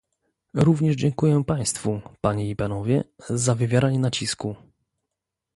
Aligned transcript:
Również 0.53 0.95
dziękuję 0.95 1.43
państwu, 1.43 2.01
panie 2.21 2.49
i 2.49 2.55
panowie, 2.55 3.03
za 3.29 3.55
wywieranie 3.55 3.99
nacisku 3.99 4.55